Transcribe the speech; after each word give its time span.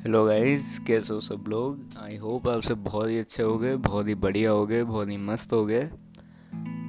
Hello 0.00 0.26
guys 0.26 0.78
कैसे 0.78 1.14
हो 1.14 1.20
सब 1.20 1.44
लोग? 1.48 1.88
आई 2.02 2.16
होप 2.16 2.48
आप 2.48 2.60
सब 2.60 2.84
बहुत 2.84 3.08
ही 3.08 3.18
अच्छे 3.18 3.42
हो 3.42 3.58
गए, 3.58 3.76
बहुत 3.76 4.08
ही 4.08 4.14
बढ़िया 4.14 4.50
हो 4.50 4.66
गए, 4.66 4.84
बहुत 4.84 5.08
ही 5.08 5.16
मस्त 5.16 5.52
हो 5.52 5.66
गए। 5.66 5.90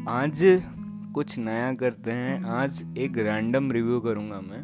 आज 0.10 0.62
कुछ 1.14 1.40
नया 1.40 1.74
करते 1.74 2.12
हैं। 2.12 2.44
आज 2.44 2.96
एक 2.98 3.18
रैंडम 3.18 3.72
रिव्यू 3.72 4.00
करूँगा 4.00 4.42
मैं। 4.42 4.64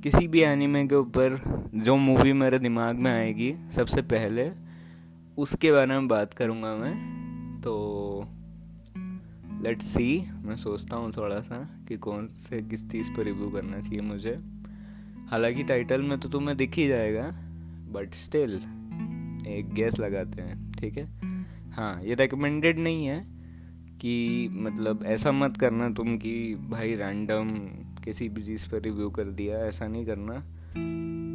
किसी 0.00 0.28
भी 0.28 0.40
एनिमे 0.40 0.86
के 0.86 0.94
ऊपर 0.94 1.42
जो 1.74 1.96
मूवी 1.96 2.32
मेरे 2.32 2.58
दिमाग 2.58 2.96
में 2.96 3.12
आएगी 3.12 3.54
सबसे 3.72 4.02
पहले, 4.02 4.52
उसके 5.38 5.72
बारे 5.72 5.86
में 5.86 6.08
बात 6.08 6.34
करूँगा 6.34 6.76
मैं। 6.76 6.94
तो 7.60 8.24
लेट्स 9.68 9.86
सी 9.86 10.28
मैं 10.42 10.56
सोचता 10.56 10.96
हूँ 10.96 11.12
थोड़ा 11.12 11.40
सा 11.40 11.84
कि 11.88 11.96
कौन 11.96 12.28
से 12.28 12.62
किस 12.62 12.90
चीज़ 12.90 13.12
पर 13.12 13.22
रिव्यू 13.22 13.50
करना 13.50 13.80
चाहिए 13.80 14.00
मुझे। 14.00 14.40
हालाँकि 15.30 15.62
टाइटल 15.62 16.02
में 16.02 16.20
तो 16.20 16.28
तुम्हें 16.28 16.56
दिख 16.56 16.74
ही 16.74 16.88
जाएगा। 16.88 17.42
बट 17.88 18.14
स्टिल 18.14 18.54
एक 19.48 19.72
गैस 19.74 19.98
लगाते 20.00 20.42
हैं, 20.42 20.72
ठीक 20.72 20.96
है? 20.98 21.04
हाँ 21.72 22.02
ये 22.02 22.14
रिकमेंडेड 22.14 22.78
नहीं 22.78 23.06
है 23.06 23.20
कि 24.00 24.48
मतलब 24.52 25.04
ऐसा 25.06 25.32
मत 25.32 25.56
करना 25.56 25.90
तुम 25.90 26.16
कि 26.16 26.54
भाई 26.70 26.94
रैंडम 26.94 27.50
किसी 28.04 28.28
भी 28.28 28.42
चीज़ 28.42 28.68
पर 28.70 28.82
रिव्यू 28.82 29.10
कर 29.10 29.24
दिया, 29.24 29.58
ऐसा 29.58 29.86
नहीं 29.86 30.06
करना। 30.06 30.42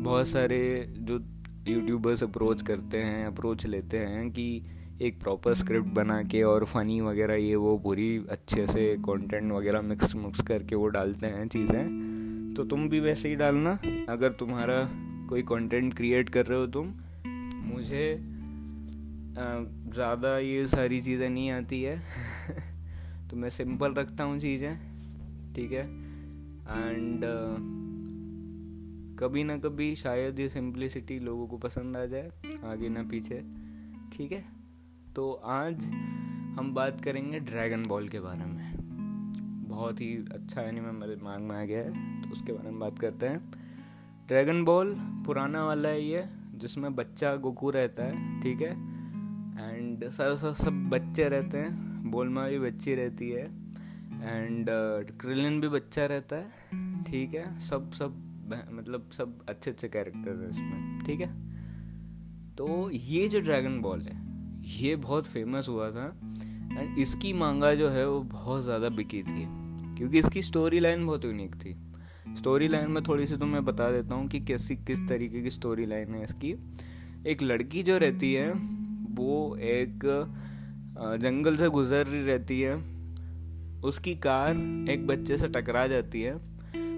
बहुत 0.04 0.28
सारे 0.28 0.60
जो 0.98 1.20
यूट्यूबर्स 1.68 2.24
अप्रोच 2.24 2.62
करते 2.62 2.98
हैं 2.98 3.26
अप्रोच 3.28 3.66
लेते 3.66 3.98
हैं 3.98 4.30
कि 4.32 4.64
एक 5.02 5.20
प्रॉपर 5.20 5.54
स्क्रिप्ट 5.54 5.88
बना 5.88 6.22
के 6.24 6.44
और 6.44 6.66
फ़नी 6.66 7.02
वगैरह 7.02 7.36
ये 7.36 7.56
वो 7.56 7.78
पूरी 7.78 8.26
अच्छे 8.30 8.66
से 8.68 8.96
कंटेंट 9.00 9.52
वगैरह 9.52 9.82
मिक्स 9.82 10.16
मुक्स 10.16 10.42
करके 10.42 10.76
वो 10.76 10.88
डालते 10.88 11.28
हैं 11.28 11.48
चीज़ें 11.48 12.54
तो 12.58 12.64
तुम 12.64 12.90
भी 12.90 13.00
वैसे 13.00 13.30
ही 13.30 13.36
डालना। 13.36 13.72
अगर 14.10 14.32
तुम्हारा 14.32 14.78
कोई 15.32 15.42
कंटेंट 15.42 15.94
क्रिएट 15.94 16.30
कर 16.30 16.46
रहे 16.46 16.60
हो 16.60 16.66
तुम 16.68 16.88
मुझे 17.66 18.18
ज़्यादा 19.94 20.38
ये 20.40 20.66
सारी 20.68 21.00
चीज़ें 21.02 21.30
नहीं 21.30 21.52
आती 21.52 21.82
है। 21.84 21.96
तो 23.30 23.38
मैं 23.38 23.50
सिंपल 23.50 23.94
रखता 23.94 24.24
हूँ 24.24 24.40
चीज़ें 24.40 24.76
ठीक 25.56 25.72
है? 25.72 25.84
एंड 26.62 27.24
uh, 27.24 27.56
कभी 29.20 29.44
ना 29.44 29.58
कभी 29.58 29.96
शायद 29.96 30.40
ये 30.40 30.50
सिंप्लिसिटी 30.50 31.20
लोगों 31.20 31.48
को 31.48 31.58
पसंद 31.58 31.98
आ 31.98 32.06
जाए 32.06 32.32
आगे 32.66 32.90
ना 32.90 33.04
पीछे 33.04 33.42
ठीक 34.14 34.32
है? 34.32 34.44
तो 35.16 35.32
आज 35.34 35.86
हम 36.58 36.74
बात 36.74 37.02
करेंगे 37.02 37.40
ड्रैगन 37.40 37.84
बॉल 37.88 38.08
के 38.10 38.20
बारे 38.20 38.46
में। 38.46 39.68
बहुत 39.70 40.02
ही 40.02 40.14
अच्छा 40.34 40.62
एनिमे 40.62 40.92
मेरे 40.92 41.16
दिमाग 41.16 41.42
में 41.42 41.56
आ 41.56 41.64
गया 41.66 41.80
है 41.80 42.22
तो 42.22 42.30
उसके 42.30 42.54
बारे 42.54 42.70
में 42.70 42.80
बात 42.80 43.00
करते 43.00 43.26
हैं। 43.26 43.71
ड्रैगन 44.32 44.64
बॉल 44.66 44.94
पुराना 45.26 45.64
वाला 45.66 45.90
है 45.90 46.04
ये 46.04 46.24
जिसमें 46.56 46.96
बच्चा 46.96 47.36
गोकू 47.36 47.70
रहता 47.70 48.04
है 48.04 48.40
ठीक 48.42 48.62
है? 48.62 48.70
एंड 49.70 50.08
सब 50.10 50.36
सब 50.36 50.54
सब 50.54 50.74
बच्चे 50.90 51.28
रहते 51.30 51.58
हैं 51.58 52.12
बोलमा 52.12 52.48
भी 52.48 52.60
बच्ची 52.60 52.96
रहती 52.96 53.30
है। 53.30 53.44
एंड 54.24 54.70
क्रिलिन 55.22 55.56
uh, 55.56 55.62
भी 55.62 55.68
बच्चा 55.68 56.06
रहता 56.06 56.36
है 56.36 57.04
ठीक 57.04 57.34
है? 57.34 57.60
सब 57.60 57.92
सब 57.92 58.16
मतलब 58.74 59.10
सब 59.14 59.46
अच्छे 59.50 59.72
अच्छे 59.72 59.90
कैरेक्टर 59.90 60.42
हैं 60.42 60.50
इसमें 60.50 61.04
ठीक 61.06 61.22
है? 61.22 61.30
तो 62.56 62.90
ये 62.92 63.28
जो 63.28 63.40
ड्रैगन 63.40 63.80
बॉल 63.82 64.02
है 64.02 64.20
ये 64.80 64.96
बहुत 64.96 65.28
फ़ेमस 65.28 65.70
हुआ 65.70 65.92
था। 65.92 66.08
एंड 66.80 66.98
इसकी 67.00 67.34
मांगा 67.34 67.76
जो 67.76 67.90
है 67.90 68.10
वो 68.10 68.20
बहुत 68.32 68.64
ज़्यादा 68.64 68.90
बिकी 68.90 69.24
थी। 69.24 69.46
क्योंकि 69.98 70.20
इसकी 70.20 70.42
स्टोरी 70.42 70.80
लाइन 70.80 71.06
बहुत 71.06 71.26
यूनिक 71.26 71.56
थी। 71.56 71.78
स्टोरी 72.28 72.68
लाइन 72.68 72.92
में 72.92 73.02
थोड़ी 73.04 73.26
सी 73.28 73.38
तो 73.38 73.46
मैं 73.46 73.64
बता 73.66 73.92
देता 73.92 74.16
हूँ 74.16 74.28
कि 74.28 74.40
कैसी, 74.40 74.76
किस 74.78 75.08
तरीके 75.10 75.42
की 75.42 75.50
स्टोरी 75.50 75.86
लाइन 75.86 76.14
है 76.16 76.24
इसकी। 76.24 76.56
एक 77.28 77.42
लड़की 77.42 77.84
जो 77.84 77.98
रहती 77.98 78.34
है, 78.34 78.52
वो 79.12 79.58
एक 79.58 80.00
जंगल 81.22 81.58
से 81.58 81.70
गुजर 81.70 82.06
रही 82.06 82.24
रहती 82.26 82.60
है। 82.62 82.76
उसकी 83.82 84.16
कार 84.16 84.58
एक 84.90 85.06
बच्चे 85.08 85.38
से 85.38 85.48
टकरा 85.48 85.86
जाती 85.88 86.22
है। 86.22 86.34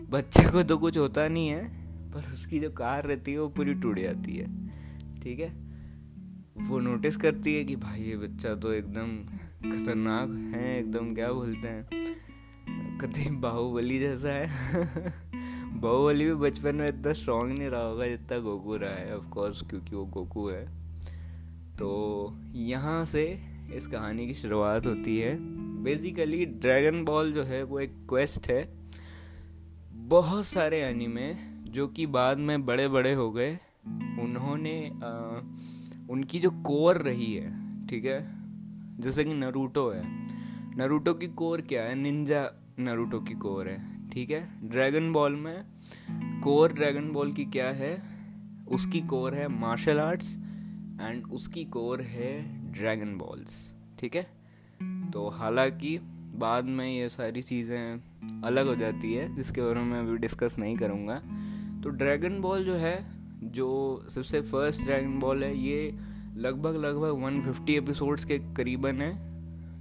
बच्चे 0.10 0.44
को 0.52 0.64
तो 0.64 0.78
कुछ 0.78 0.98
होता 0.98 1.28
नहीं 1.28 1.48
है, 1.48 1.64
पर 2.12 2.32
उसकी 2.34 2.60
जो 2.60 2.70
कार 2.72 3.06
रहती 3.06 3.32
है, 3.32 3.40
वो 3.40 3.48
पूरी 3.50 3.74
टूट 3.74 4.00
जाती 4.00 4.36
है। 4.36 4.48
ठीक 5.22 5.40
है? 5.40 5.50
वो 6.62 6.80
नोटिस 6.80 7.18
करती 7.18 7.56
है 7.56 7.64
कि 7.64 7.76
भाई, 7.76 8.02
ये 8.02 8.18
बच्चा 8.18 8.54
तो 8.56 8.74
एकदम 8.74 9.18
खतरनाक 9.72 10.30
है, 10.56 10.80
एकदम 10.80 11.14
क्या 11.16 11.32
बोलते 11.32 11.68
हैं। 11.68 12.04
कतई 13.02 13.30
बाहुबली 13.30 14.00
जैसा 14.00 14.30
है। 14.30 14.48
बाहुबली 15.82 16.26
भी 16.26 16.34
बचपन 16.34 16.76
में 16.76 16.90
इतना 16.90 17.14
स्ट्रांग 17.14 17.58
नहीं 17.58 17.70
रहा 17.70 17.82
होगा 17.82 18.08
जितना 18.08 18.40
गोकू 18.40 18.76
रहा 18.76 18.94
है 18.94 19.18
ऑफ़ 19.18 19.30
कोर्स 19.30 19.62
क्योंकि 19.62 19.96
वो 19.96 20.06
गोकू 20.06 20.50
है। 20.50 20.68
तो 21.80 22.28
यहाँ 22.52 23.06
से 23.06 23.40
इस 23.74 23.88
कहानी 23.88 24.28
की 24.28 24.34
शुरुआत 24.34 24.86
होती 24.86 25.20
है। 25.20 25.38
बेसिकली 25.84 26.46
ड्रैगन 26.46 27.06
बॉल 27.06 27.34
जो 27.34 27.44
है 27.44 27.64
वो 27.64 27.80
एक 27.80 27.92
क्वेस्ट 28.10 28.48
है। 28.50 28.70
बहुत 29.92 30.46
सारे 30.46 30.82
एनिमे 30.82 31.36
जो 31.72 31.88
कि 31.88 32.06
बाद 32.06 32.38
में 32.38 32.66
बड़े 32.66 32.88
बड़े 32.88 33.14
हो 33.14 33.32
गए 33.32 33.60
उन्होंने 34.20 34.88
आ, 34.88 35.10
उनकी 36.10 36.40
जो 36.40 36.50
कोर 36.50 36.98
रही 36.98 37.34
है 37.34 37.64
ठीक 37.88 38.06
है? 38.06 38.28
जैसे 39.00 39.24
कि 39.24 39.34
नरूटो 39.34 39.90
है। 39.90 40.04
नरूटो 40.78 41.14
की 41.14 41.28
कोर 41.28 41.62
क्या 41.62 41.84
है? 41.84 41.96
निंजा 41.96 42.63
नरूटो 42.80 43.20
की 43.20 43.34
कोर 43.34 43.68
है, 43.68 44.10
ठीक 44.10 44.30
है? 44.30 44.70
ड्रैगन 44.70 45.12
बॉल 45.12 45.36
में 45.36 45.66
कोर 46.44 46.74
ड्रैगन 46.74 47.12
बॉल 47.12 47.34
की 47.34 47.46
क्या 47.46 47.68
है? 47.68 48.04
उसकी 48.68 49.02
कोर 49.02 49.36
है 49.36 49.48
मार्शल 49.48 50.00
आर्ट्स 50.00 50.38
एंड 51.02 51.26
उसकी 51.32 51.66
कोर 51.66 52.02
है 52.02 52.64
ड्रैगन 52.72 53.18
बॉल्स 53.18 53.76
ठीक 54.00 54.16
है? 54.16 54.28
तो 55.12 55.30
हालाँकि 55.30 56.00
बाद 56.36 56.66
में 56.66 56.98
ये 56.98 57.10
सारी 57.10 57.42
चीज़ें 57.42 58.02
अलग 58.44 58.68
हो 58.68 58.76
जाती 58.76 59.14
है, 59.14 59.36
जिसके 59.36 59.62
बारे 59.62 59.74
में 59.74 59.84
मैं 59.84 60.00
अभी 60.00 60.18
डिस्कस 60.18 60.56
नहीं 60.60 60.78
करूँगा। 60.78 61.16
तो 61.84 61.90
ड्रैगन 61.90 62.42
बॉल 62.42 62.64
जो 62.64 62.76
है, 62.76 63.06
जो 63.44 64.04
सबसे 64.10 64.42
फ़र्स्ट 64.42 64.86
ड्रैगन 64.86 65.20
बॉल 65.20 65.44
है, 65.44 65.58
ये 65.58 65.96
लगभग 66.36 66.76
लगभग 66.76 67.12
150 67.12 67.78
एपिसोड्स 67.78 68.26
के 68.26 68.38
करीबन 68.38 69.02
है। 69.02 69.34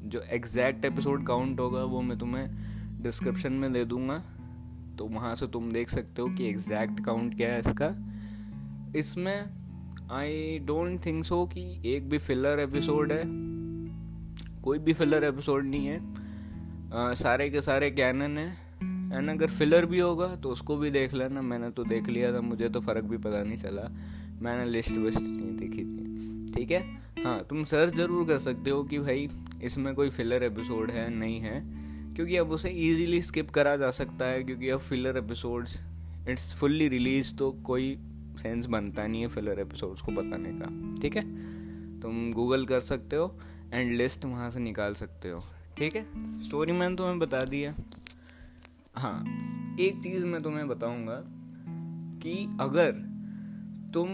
जो 0.09 0.21
एग्जैक्ट 0.21 0.85
एपिसोड 0.85 1.27
काउंट 1.27 1.61
होगा, 1.61 1.85
वो 1.85 2.03
मैं 2.03 2.19
तुम्हें 2.19 2.72
डिस्क्रिप्शन 3.03 3.53
में 3.53 3.73
दे 3.73 3.85
दूँगा। 3.85 4.23
तो 4.99 5.05
वहाँ 5.05 5.35
से 5.35 5.47
तुम 5.47 5.71
देख 5.73 5.91
सकते 5.91 6.23
हो 6.23 6.29
कि 6.29 6.49
एग्जैक्ट 6.49 7.05
काउंट 7.05 7.37
क्या 7.37 7.53
है 7.53 7.61
इसका। 7.61 7.95
इसमें 8.99 9.45
आई 10.13 10.59
डोंट 10.65 11.05
थिंक 11.07 11.25
सो 11.25 11.45
कि 11.47 11.63
एक 11.87 12.09
भी 12.09 12.19
फिलर 12.19 12.61
एपिसोड 12.61 13.13
है। 13.13 13.23
कोई 14.63 14.79
भी 14.79 14.93
फिलर 14.93 15.25
एपिसोड 15.25 15.65
नहीं 15.65 15.87
है। 15.87 15.99
आ, 16.95 17.15
सारे 17.15 17.49
के 17.51 17.61
सारे 17.61 17.91
कैनन 17.91 18.39
है। 18.39 18.51
एंड 19.13 19.31
अगर 19.31 19.47
फिलर 19.49 19.87
भी 19.87 19.99
होगा 19.99 20.27
तो 20.37 20.51
उसको 20.51 20.77
भी 20.77 20.91
देख 20.91 21.15
लेना। 21.15 21.43
मैंने 21.43 21.71
तो 21.71 21.85
देख 21.85 22.09
लिया 22.09 22.33
था 22.33 22.41
मुझे 22.41 22.69
तो 22.69 22.81
फ़र्क 22.81 23.05
भी 23.05 23.17
पता 23.19 23.43
नहीं 23.43 23.57
चला। 23.57 23.89
मैंने 24.43 24.65
लिस्ट 24.71 24.93
विस्ट 24.93 25.21
नहीं 25.21 25.57
देखी 25.57 25.85
थी। 25.85 26.53
ठीक 26.55 26.71
है? 26.71 26.81
हाँ 27.25 27.45
तुम 27.51 27.65
सर्च 27.65 27.95
ज़रूर 27.95 28.27
कर 28.27 28.39
सकते 28.39 28.71
हो 28.71 28.83
कि 28.85 28.99
भाई 28.99 29.29
इसमें 29.63 29.95
कोई 29.95 30.11
फिलर 30.11 30.43
एपिसोड 30.43 30.91
है 30.91 31.09
नहीं 31.15 31.41
है। 31.41 31.82
क्योंकि 32.17 32.37
अब 32.37 32.51
उसे 32.51 32.69
इजीली 32.69 33.23
स्किप 33.23 33.51
करा 33.51 33.77
जा 33.77 33.91
सकता 33.91 34.25
है 34.25 34.45
क्योंकि 34.45 34.69
अब 34.69 34.81
filler 34.81 35.17
episodes 35.17 35.81
it's 36.29 36.55
fully 36.55 36.89
release 36.89 37.37
तो 37.37 37.53
कोई 37.53 37.99
सेंस 38.43 38.67
बनता 38.67 39.07
नहीं 39.07 39.23
है 39.23 39.29
फिलर 39.29 39.61
एपिसोड्स 39.61 40.01
को 40.01 40.13
बताने 40.13 40.51
का। 40.53 41.01
ठीक 41.01 41.17
है? 41.17 41.23
तुम 42.01 42.33
गूगल 42.33 42.67
कर 42.67 42.81
सकते 42.81 43.17
हो 43.17 43.39
एंड 43.73 43.93
लिस्ट 43.93 44.25
वहाँ 44.25 44.51
से 44.51 44.61
निकाल 44.61 44.95
सकते 44.95 45.31
हो। 45.31 45.41
ठीक 45.79 45.97
है? 45.97 46.07
स्टोरी 46.45 46.73
मैंने 46.73 46.97
तुम्हें 46.97 47.19
बता 47.19 47.45
दिया 47.45 47.75
हाँ। 48.95 49.25
एक 49.81 50.03
चीज़ 50.03 50.27
मैं 50.27 50.43
तुम्हें 50.43 50.69
बताऊँगा 50.69 51.25
कि 52.23 52.59
अगर 52.61 52.93
तुम 53.95 54.09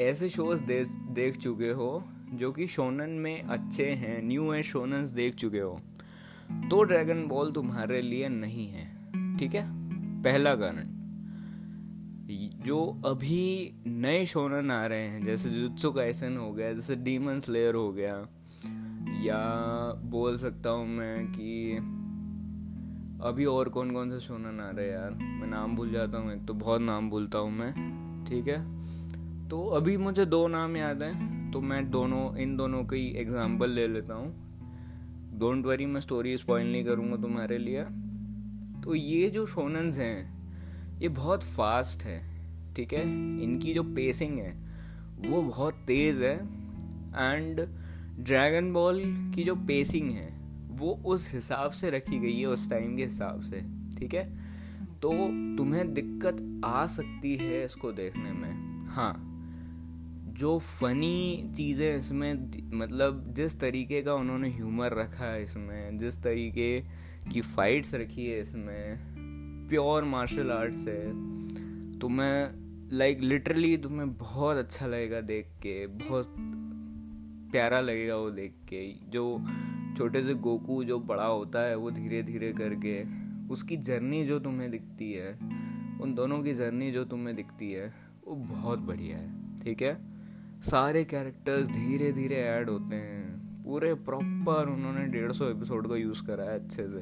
ऐसे 0.00 0.28
शोज़ 0.28 0.62
दे, 0.62 0.84
देख 0.90 1.36
चुके 1.36 1.70
हो 1.70 2.04
जो 2.32 2.52
कि 2.52 2.66
शोनन 2.66 3.10
में 3.10 3.42
अच्छे 3.42 3.86
हैं 3.86 4.22
न्यू 4.22 4.52
एज 4.52 4.64
शोनन्स 4.64 5.10
देख 5.10 5.34
चुके 5.34 5.58
हो 5.58 5.80
तो 6.70 6.82
ड्रैगन 6.82 7.26
बॉल 7.28 7.52
तुम्हारे 7.52 8.00
लिए 8.02 8.28
नहीं 8.28 8.68
है, 8.68 8.86
ठीक 9.38 9.54
है? 9.54 9.66
पहला 10.22 10.54
कारण, 10.54 10.94
जो 12.64 12.78
अभी 13.06 13.74
नए 13.86 14.24
शोनन 14.26 14.70
आ 14.70 14.84
रहे 14.86 15.06
हैं, 15.08 15.22
जैसे 15.24 15.50
जुत्सु 15.50 15.90
काइसन 15.90 16.36
हो 16.36 16.52
गया, 16.52 16.72
जैसे 16.72 16.96
डीमन 16.96 17.38
स्लेयर 17.40 17.74
हो 17.74 17.92
गया, 17.92 18.14
या 19.22 19.38
बोल 20.04 20.36
सकता 20.36 20.70
हूँ 20.70 20.86
मैं 20.88 21.26
कि 21.26 21.76
अभी 23.24 23.44
और 23.44 23.68
कौन 23.68 23.90
कौन 23.90 24.10
से 24.10 24.18
शोनन 24.20 24.60
आ 24.60 24.70
रहे 24.70 24.86
हैं 24.86 24.92
यार? 24.92 25.10
मैं 25.10 25.48
नाम 25.48 25.76
भूल 25.76 25.92
जाता 25.92 26.18
हूँ, 26.18 26.32
एक 26.32 26.44
तो 26.46 26.54
बहुत 26.54 26.80
नाम 26.80 27.08
भूलता 27.10 27.38
हूँ 27.38 27.52
मैं, 27.52 27.72
ठीक 28.24 28.48
है? 28.48 28.60
तो 29.48 29.66
अभी 29.70 29.96
मुझे 29.96 30.26
दो 30.26 30.46
नाम 30.48 30.76
याद 30.76 31.02
हैं 31.02 31.50
तो 31.52 31.60
मैं 31.60 31.90
दोनों, 31.90 32.36
इन 32.36 32.56
दोनों 32.56 32.82
की 32.84 33.06
एग्ज़ाम्पल 33.16 33.70
ले 33.70 33.86
लेता 33.88 34.14
हूँ। 34.14 34.47
डोंट 35.38 35.66
वरी 35.66 35.86
मैं 35.86 36.00
स्टोरी 36.00 36.36
स्पॉइल 36.36 36.72
नहीं 36.72 36.84
करूँगा 36.84 37.16
तुम्हारे 37.16 37.58
लिए। 37.58 37.84
तो 38.82 38.94
ये 38.94 39.30
जो 39.30 39.46
शोनन्स 39.46 39.98
हैं, 39.98 40.38
ये 41.00 41.08
बहुत 41.08 41.42
फास्ट 41.42 42.02
है, 42.02 42.44
ठीक 42.74 42.92
है? 42.92 43.02
इनकी 43.42 43.74
जो 43.74 43.82
पेसिंग 43.82 44.38
है, 44.38 44.68
वो 45.28 45.42
बहुत 45.42 45.74
तेज़ 45.74 46.24
है। 46.24 46.36
एंड 47.16 47.60
ड्रैगन 48.24 48.72
बॉल 48.72 49.02
की 49.34 49.44
जो 49.44 49.54
पेसिंग 49.54 50.10
है, 50.10 50.38
वो 50.68 51.02
उस 51.06 51.34
हिसाब 51.34 51.70
से 51.70 51.90
रखी 51.90 52.18
गई 52.18 52.40
है, 52.40 52.46
उस 52.46 52.70
टाइम 52.70 52.96
के 52.96 53.04
हिसाब 53.04 53.40
से, 53.40 53.60
ठीक 53.98 54.14
है? 54.14 54.38
तो 55.02 55.10
तुम्हें 55.56 55.94
दिक्कत 55.94 56.62
आ 56.64 56.86
सकती 56.86 57.36
है 57.36 57.64
इसको 57.64 57.92
देखने 57.92 58.32
में। 58.32 58.86
हाँ 58.86 59.27
जो 60.38 60.58
फनी 60.58 61.50
चीज़ें 61.56 61.96
इसमें 61.96 62.50
मतलब 62.72 63.32
जिस 63.36 63.58
तरीके 63.60 64.02
का 64.02 64.14
उन्होंने 64.14 64.50
ह्यूमर 64.50 64.94
रखा 64.94 65.24
है 65.24 65.42
इसमें, 65.44 65.98
जिस 65.98 66.22
तरीके 66.22 66.80
की 67.32 67.40
फाइट्स 67.40 67.94
रखी 67.94 68.26
है 68.26 68.40
इसमें 68.40 68.98
प्योर 69.68 70.04
मार्शल 70.04 70.50
आर्ट्स 70.50 70.86
है 70.88 71.98
तुम्हें 71.98 72.88
लाइक 72.92 73.20
लिटरली 73.20 73.76
तुम्हें 73.76 74.12
बहुत 74.14 74.56
अच्छा 74.56 74.86
लगेगा 74.86 75.20
देख 75.20 75.46
के, 75.46 75.86
बहुत 75.86 76.34
प्यारा 77.52 77.80
लगेगा 77.80 78.16
वो 78.16 78.30
देख 78.30 78.52
के। 78.68 79.10
जो 79.10 79.44
छोटे 79.96 80.22
से 80.22 80.34
गोकू 80.34 80.84
जो 80.84 80.98
बड़ा 81.00 81.26
होता 81.26 81.60
है, 81.60 81.76
वो 81.76 81.90
धीरे 81.90 82.22
धीरे 82.22 82.52
करके, 82.52 83.02
उसकी 83.48 83.76
जर्नी 83.76 84.24
जो 84.24 84.38
तुम्हें 84.38 84.70
दिखती 84.70 85.12
है, 85.12 85.32
उन 86.00 86.14
दोनों 86.14 86.42
की 86.42 86.54
जर्नी 86.54 86.90
जो 86.92 87.04
तुम्हें 87.04 87.36
दिखती 87.36 87.72
है, 87.72 87.92
वो 88.28 88.34
बहुत 88.34 88.78
बढ़िया 88.78 89.18
है, 89.18 89.56
ठीक 89.56 89.82
है? 89.82 90.17
सारे 90.62 91.04
कैरेक्टर्स 91.04 91.68
धीरे 91.68 92.12
धीरे 92.12 92.36
ऐड 92.36 92.70
होते 92.70 92.96
हैं। 92.96 93.38
पूरे 93.64 93.94
प्रॉपर 93.94 94.68
उन्होंने 94.68 95.06
डेढ़ 95.06 95.32
सौ 95.32 95.48
एपिसोड 95.50 95.88
का 95.88 95.96
यूज़ 95.96 96.24
करा 96.24 96.44
है 96.44 96.64
अच्छे 96.64 96.88
से। 96.88 97.00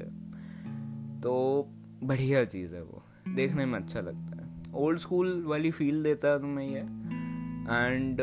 तो 1.21 1.67
बढ़िया 2.03 2.45
चीज़ 2.45 2.75
है 2.75 2.83
वो। 2.83 3.03
देखने 3.29 3.67
में 3.67 3.79
अच्छा 3.79 4.01
लगता 4.01 4.37
है। 4.37 4.75
ओल्ड 4.75 4.99
स्कूल 4.99 5.45
वाली 5.45 5.71
फील 5.71 6.03
देता 6.03 6.29
है 6.29 6.39
तुम्हें 6.39 6.71
ये। 6.71 6.81
एंड 7.87 8.21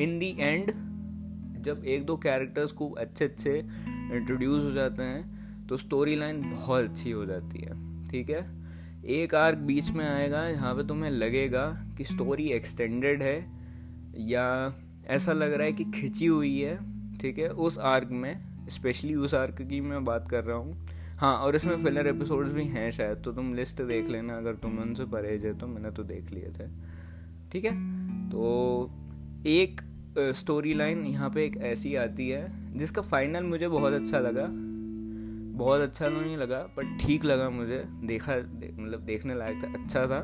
इन 0.00 0.18
दी 0.18 0.36
एंड 0.40 0.68
जब 1.62 1.82
एक 1.84 2.04
दो 2.04 2.16
कैरेक्टर्स 2.16 2.72
को 2.72 2.90
अच्छे 2.90 3.24
अच्छे 3.24 3.58
इंट्रोड्यूस 4.12 4.64
हो 4.64 4.70
जाते 4.70 5.02
हैं 5.02 5.38
तो 5.66 5.76
स्टोरी 5.76 6.16
लाइन 6.16 6.50
बहुत 6.50 6.84
अच्छी 6.84 7.10
हो 7.10 7.26
जाती 7.26 7.58
है। 7.60 8.04
ठीक 8.04 8.30
है? 8.30 8.68
एक 9.04 9.34
आर्क 9.34 9.58
बीच 9.58 9.90
में 9.90 10.08
आएगा, 10.08 10.52
जहाँ 10.52 10.74
पे 10.74 10.86
तुम्हें 10.86 11.10
लगेगा 11.10 11.86
कि 11.98 12.04
स्टोरी 12.04 12.46
एक्सटेंडेड 12.48 13.22
है। 13.22 13.57
या 14.16 14.74
ऐसा 15.06 15.32
लग 15.32 15.52
रहा 15.52 15.66
है 15.66 15.72
कि 15.72 15.84
खिंची 15.92 16.26
हुई 16.26 16.58
है, 16.60 16.76
ठीक 17.18 17.38
है? 17.38 17.48
उस 17.48 17.78
आर्क 17.78 18.08
में 18.12 18.68
स्पेशली 18.70 19.14
उस 19.16 19.34
आर्क 19.34 19.62
की 19.62 19.80
मैं 19.80 20.04
बात 20.04 20.28
कर 20.30 20.44
रहा 20.44 20.56
हूँ। 20.56 20.86
हाँ 21.18 21.34
और 21.36 21.56
इसमें 21.56 21.82
फिलर 21.84 22.06
एपिसोड्स 22.06 22.52
भी 22.52 22.64
हैं 22.66 22.90
शायद 22.90 23.22
तो 23.24 23.32
तुम 23.32 23.52
लिस्ट 23.54 23.82
देख 23.82 24.08
लेना, 24.08 24.36
अगर 24.36 24.54
तुम 24.54 24.78
उनसे 24.78 25.04
परहेज 25.06 25.44
है 25.46 25.58
तो 25.58 25.66
मैंने 25.66 25.90
तो 25.90 26.02
देख 26.04 26.30
लिए 26.30 26.50
थे, 26.50 26.66
ठीक 27.52 27.64
है? 27.64 27.72
तो 28.30 28.90
एक 29.46 29.80
स्टोरी 30.34 30.74
लाइन 30.74 31.04
यहाँ 31.06 31.30
पे 31.30 31.44
एक 31.44 31.56
ऐसी 31.64 31.94
आती 31.96 32.28
है, 32.28 32.46
जिसका 32.78 33.02
फाइनल 33.02 33.44
मुझे 33.44 33.68
बहुत 33.68 33.92
अच्छा 33.92 34.18
लगा। 34.20 34.46
बहुत 35.58 35.80
अच्छा 35.80 36.08
तो 36.08 36.20
नहीं 36.20 36.36
लगा 36.36 36.58
पर 36.76 36.96
ठीक 36.98 37.24
लगा 37.24 37.48
मुझे। 37.50 37.82
देखा 38.04 38.36
मतलब 38.36 39.00
देखने 39.00 39.34
लायक 39.34 39.62
था 39.62 39.72
अच्छा 39.74 40.06
था। 40.06 40.20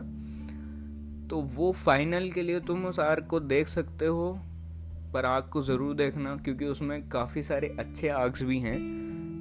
तो 1.31 1.41
वो 1.53 1.71
फाइनल 1.73 2.31
के 2.31 2.43
लिए 2.43 2.61
तुम 2.61 2.85
उस 2.87 2.99
आर्क 3.01 3.27
को 3.31 3.41
देख 3.41 3.69
सकते 3.69 4.07
हो 4.07 4.33
पर 5.15 5.25
आर्क 5.25 5.49
को 5.53 5.63
ज़रूर 5.63 5.95
देखना 5.95 6.35
क्योंकि 6.37 6.67
उसमें 6.67 7.09
काफ़ी 7.09 7.43
सारे 7.43 7.69
अच्छे 7.79 8.09
आर्क्स 8.09 8.43
भी 8.43 8.59
हैं 8.59 8.79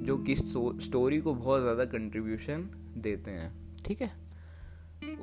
जो 0.04 0.16
कि 0.18 0.34
स्टोरी 0.36 1.20
को 1.20 1.34
बहुत 1.34 1.62
ज़्यादा 1.62 1.84
कंट्रीब्यूशन 1.84 2.68
देते 2.96 3.30
हैं। 3.30 3.52
ठीक 3.84 4.02
है। 4.02 4.10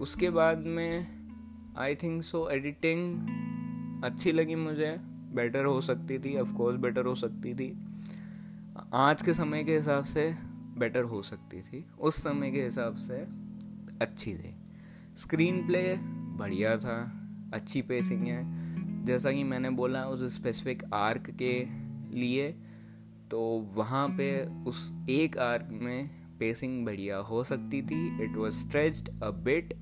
उसके 0.02 0.30
बाद 0.30 0.66
में 0.68 1.74
आई 1.78 1.96
थिंक 1.96 2.24
सो 2.24 2.48
एडिटिंग 2.50 4.04
अच्छी 4.04 4.32
लगी 4.32 4.56
मुझे। 4.56 4.96
बेटर 5.36 5.66
हो 5.66 5.82
सकती 5.82 6.20
थी 6.20 6.38
ऑफ़ 6.40 6.54
कोर्स 6.54 6.78
बेटर 6.78 7.06
हो 7.06 7.16
सकती 7.16 7.54
थी। 7.54 7.72
आज 8.94 9.22
के 9.22 9.34
समय 9.34 9.64
के 9.64 9.76
हिसाब 9.76 10.04
से 10.04 10.30
बेटर 10.78 11.04
हो 11.04 11.22
सकती 11.22 11.62
थी। 11.62 11.86
उस 12.00 12.24
समय 12.24 12.52
के 12.52 12.64
हिसाब 12.64 12.96
से 12.98 13.26
अच्छी 14.02 14.34
थी। 14.34 14.56
स्क्रीन 15.18 15.66
प्ले 15.68 15.82
बढ़िया 16.42 16.78
था, 16.78 16.98
अच्छी 17.54 17.82
पेसिंग 17.82 18.28
है। 18.28 19.06
जैसा 19.06 19.32
कि 19.32 19.44
मैंने 19.44 19.70
बोला, 19.70 20.04
उस 20.06 20.36
स्पेसिफिक 20.36 20.84
आर्क 20.94 21.30
के 21.32 21.54
लिए 22.16 22.52
तो 23.32 23.40
वहाँ 23.76 24.08
पे 24.10 24.30
उस 24.66 24.92
एक 25.10 25.38
आर्क 25.38 25.70
में 25.72 26.10
पेसिंग 26.40 26.86
बढ़िया 26.86 27.18
हो 27.18 27.44
सकती 27.44 27.82
थी। 27.82 28.00
It 28.24 28.36
was 28.38 28.54
stretched 28.54 29.10
a 29.24 29.30
bit 29.32 29.74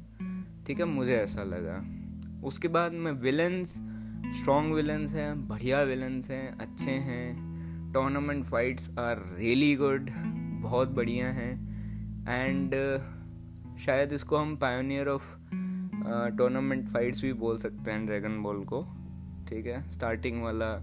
ठीक 0.67 0.79
है, 0.79 0.85
मुझे 0.85 1.15
ऐसा 1.15 1.43
लगा। 1.43 1.77
उसके 2.47 2.67
बाद 2.67 2.93
में 2.93 3.11
विलन्स 3.11 3.69
स्ट्रॉन्ग 4.37 4.73
विलन्स 4.73 5.13
हैं, 5.13 5.47
बढ़िया 5.47 5.81
विलन्स 5.81 6.29
हैं, 6.31 6.57
अच्छे 6.57 6.91
हैं। 6.91 7.91
Tournament 7.93 8.43
fights 8.45 8.89
are 8.89 9.23
really 9.37 9.75
good 9.75 10.09
बहुत 10.61 10.89
बढ़िया 10.89 11.29
हैं। 11.29 11.53
एंड 12.29 12.75
शायद 13.79 14.13
इसको 14.13 14.37
हम 14.37 14.55
पायोनियर 14.55 15.07
ऑफ़ 15.07 15.35
टूर्नामेंट 16.37 16.87
फाइट्स 16.89 17.21
भी 17.21 17.33
बोल 17.35 17.57
सकते 17.57 17.91
हैं 17.91 18.05
ड्रैगन 18.05 18.41
बॉल 18.43 18.63
को। 18.63 18.81
ठीक 19.49 19.65
है? 19.65 19.89
स्टार्टिंग 19.91 20.41
वाला 20.43 20.75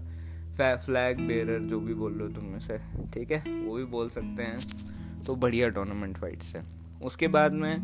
फ्लैग 0.57 1.19
बेरर 1.19 1.59
जो 1.61 1.79
भी 1.79 1.93
बोल 1.93 2.13
लो 2.13 2.27
तुम 2.29 2.45
में 2.45 2.59
से। 2.59 2.77
ठीक 3.13 3.31
है? 3.31 3.39
वो 3.63 3.75
भी 3.75 3.83
बोल 3.85 4.09
सकते 4.09 4.43
हैं। 4.43 5.23
तो 5.25 5.35
बढ़िया 5.35 5.69
टूर्नामेंट 5.69 6.17
फाइट्स 6.17 6.55
है। 6.55 6.63
उसके 7.03 7.27
बाद 7.27 7.53
में 7.53 7.77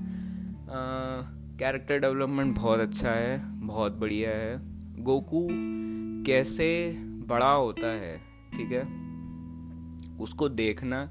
कैरेक्टर 1.59 1.99
डेवलपमेंट 1.99 2.55
बहुत 2.55 2.79
अच्छा 2.79 3.09
है। 3.09 3.37
बहुत 3.61 3.97
बढ़िया 3.97 4.29
है। 4.29 5.03
गोकू 5.03 5.47
कैसे 6.25 6.69
बड़ा 7.27 7.51
होता 7.51 7.87
है, 7.87 8.17
ठीक 8.55 8.71
है? 8.71 8.81
उसको 10.17 10.49
देखना, 10.49 11.03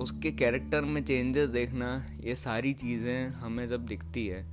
उसके 0.00 0.30
कैरेक्टर 0.32 0.82
में 0.82 1.02
चेंजेस 1.04 1.50
देखना, 1.50 2.04
ये 2.20 2.34
सारी 2.34 2.72
चीज़ें 2.74 3.28
हमें 3.30 3.66
जब 3.68 3.86
दिखती 3.86 4.26
है 4.26 4.44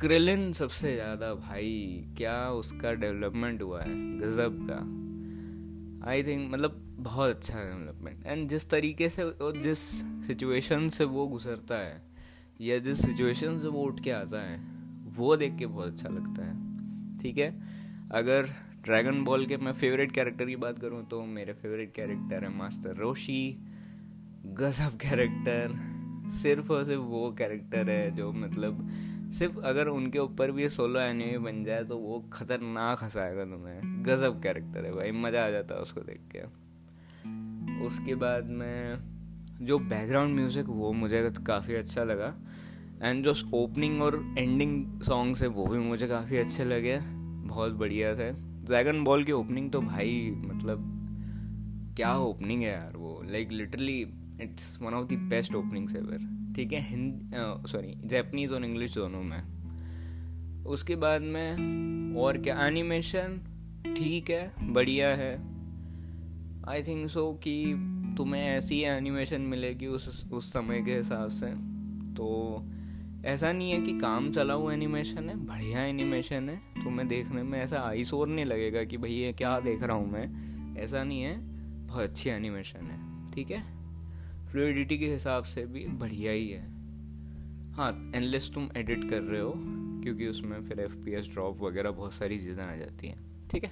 क्रिलिन 0.00 0.52
सबसे 0.52 0.94
ज़्यादा 0.94 1.32
भाई, 1.34 2.04
क्या 2.16 2.50
उसका 2.50 2.92
डेवलपमेंट 2.92 3.62
हुआ 3.62 3.80
है? 3.82 3.94
गज़ब 4.18 4.56
का। 4.70 6.10
आई 6.10 6.22
थिंक 6.22 6.50
मतलब 6.52 6.80
बहुत 6.98 7.30
अच्छा 7.30 7.64
डेवलपमेंट 7.64 8.26
एंड 8.26 8.48
जिस 8.48 8.68
तरीके 8.70 9.08
से 9.08 9.22
और 9.22 9.60
जिस 9.62 9.78
सिचुएशन 10.26 10.88
से 10.88 11.04
वो 11.04 11.26
गुजरता 11.26 11.78
है, 11.78 12.00
या 12.60 12.78
जिस 12.78 13.04
सिचुएशन 13.06 13.58
से 13.58 13.68
वो 13.68 13.82
उठ 13.82 14.00
के 14.00 14.10
आता 14.10 14.42
है, 14.42 14.58
वो 15.16 15.36
देख 15.36 15.56
के 15.58 15.66
बहुत 15.66 15.92
अच्छा 15.92 16.08
लगता 16.08 16.46
है। 16.46 17.18
ठीक 17.18 17.38
है? 17.38 17.50
अगर 18.12 18.48
ड्रैगन 18.84 19.22
बॉल 19.24 19.46
के 19.46 19.56
मैं 19.56 19.72
फेवरेट 19.72 20.12
कैरेक्टर 20.12 20.44
की 20.44 20.56
बात 20.56 20.78
करूँ 20.78 21.04
तो 21.08 21.22
मेरे 21.26 21.52
फेवरेट 21.52 21.94
कैरेक्टर 21.94 22.44
है 22.44 22.56
मास्टर 22.56 22.96
रोशी 22.96 23.42
गजब 24.46 24.98
कैरेक्टर 24.98 25.78
सिर्फ़ 26.32 26.72
और 26.72 26.84
सिर्फ़ 26.84 27.02
वो 27.02 27.30
कैरेक्टर 27.38 27.90
है 27.90 28.10
जो 28.16 28.32
मतलब 28.32 28.86
सिर्फ़ 29.30 29.58
अगर 29.60 29.88
उनके 29.88 30.18
ऊपर 30.18 30.50
भी 30.52 30.68
सोलो 30.68 31.00
एनिमे 31.00 31.38
बन 31.40 31.62
जाए 31.64 31.84
तो 31.84 31.96
वो 31.98 32.18
खतरनाक 32.32 33.02
हंसाएगा 33.02 33.44
तुम्हें। 33.44 34.02
गजब 34.04 34.40
कैरेक्टर 34.42 34.84
है 34.84 34.92
भाई, 34.92 35.10
मज़ा 35.12 35.44
आ 35.46 35.50
जाता 35.50 35.74
है 35.74 35.80
उसको 35.80 36.00
देख 36.00 36.20
के। 36.36 36.42
उसके 37.86 38.14
बाद 38.14 38.46
में, 38.50 38.96
जो 39.62 39.78
बैकग्राउंड 39.78 40.34
म्यूज़िक 40.34 40.66
वो 40.68 40.92
मुझे 40.92 41.28
काफ़ी 41.46 41.74
अच्छा 41.74 42.04
लगा। 42.04 42.34
एंड 43.02 43.24
जो 43.24 43.34
ओपनिंग 43.54 44.02
और 44.02 44.16
एंडिंग 44.38 45.00
सॉन्ग्स 45.02 45.42
है 45.42 45.48
वो 45.48 45.66
भी 45.66 45.78
मुझे 45.78 46.08
काफ़ी 46.08 46.36
अच्छे 46.36 46.64
लगे। 46.64 46.98
बहुत 46.98 47.72
बढ़िया 47.72 48.14
थे। 48.14 48.30
ड्रैगन 48.66 49.04
बॉल 49.04 49.24
की 49.24 49.32
ओपनिंग 49.32 49.70
तो 49.72 49.80
भाई 49.80 50.30
मतलब 50.36 50.84
क्या 51.96 52.14
ओपनिंग 52.16 52.62
है 52.62 52.72
यार 52.72 52.96
वो। 52.96 53.22
Like 53.30 53.52
literally 53.52 54.00
it's 54.42 54.78
one 54.82 54.94
of 54.94 55.06
the 55.06 55.18
best 55.30 55.54
openings 55.54 55.96
ever 55.96 56.28
ठीक 56.56 56.72
है, 56.72 56.80
हिंदी 56.80 57.68
सॉरी 57.68 57.94
जैपनीज 58.04 58.52
और 58.52 58.64
इंग्लिश 58.64 58.94
दोनों 58.94 59.22
में। 59.22 60.64
उसके 60.64 60.96
बाद 60.96 61.22
में 61.22 62.16
और 62.16 62.38
क्या 62.38 62.66
एनिमेशन 62.66 63.40
ठीक 63.96 64.30
है, 64.30 64.52
बढ़िया 64.62 65.08
है। 65.08 65.32
आई 66.68 66.82
थिंक 66.82 67.08
सो 67.10 67.32
कि 67.44 67.64
तुम्हें 68.16 68.42
ऐसी 68.42 68.80
एनिमेशन 68.80 69.40
मिलेगी 69.40 69.86
उस 69.86 70.30
उस 70.32 70.52
समय 70.52 70.82
के 70.82 70.96
हिसाब 70.96 71.30
से। 71.30 71.46
तो 72.14 72.28
ऐसा 73.24 73.52
नहीं 73.52 73.70
है 73.70 73.80
कि 73.80 73.98
काम 73.98 74.30
चला 74.32 74.54
हुआ 74.54 74.72
एनिमेशन 74.72 75.28
है, 75.28 75.36
बढ़िया 75.36 75.84
एनिमेशन 75.84 76.48
है। 76.48 76.56
तुम्हें 76.84 77.08
देखने 77.08 77.42
में 77.42 77.58
ऐसा 77.58 77.80
आइस 77.80 78.14
और 78.14 78.28
नहीं 78.28 78.44
लगेगा 78.44 78.84
कि 78.84 78.96
भैया 78.96 79.32
क्या 79.32 79.58
देख 79.60 79.82
रहा 79.82 79.96
हूँ 79.96 80.10
मैं। 80.12 80.78
ऐसा 80.78 81.04
नहीं 81.04 81.22
है, 81.22 81.36
बहुत 81.86 82.02
अच्छी 82.02 82.30
एनिमेशन 82.30 82.78
है, 82.78 83.26
ठीक 83.26 83.50
है? 83.50 83.79
फ्लूडिटी 84.50 84.98
के 84.98 85.06
हिसाब 85.06 85.44
से 85.44 85.64
भी 85.66 85.86
बढ़िया 85.88 86.32
ही 86.32 86.48
है। 86.50 86.62
हाँ 87.72 87.90
एनलेस 88.16 88.50
तुम 88.54 88.68
एडिट 88.76 89.08
कर 89.10 89.22
रहे 89.22 89.40
हो, 89.40 89.52
क्योंकि 90.02 90.26
उसमें 90.26 90.60
फिर 90.68 90.80
एफ़ 90.80 90.94
पी 90.94 91.12
एस 91.12 91.28
ड्रॉप 91.32 91.60
वगैरह 91.60 91.90
बहुत 91.90 92.12
सारी 92.12 92.38
चीज़ें 92.38 92.64
आ 92.64 92.74
जाती 92.76 93.06
हैं। 93.06 93.48
ठीक 93.48 93.64
है? 93.64 93.70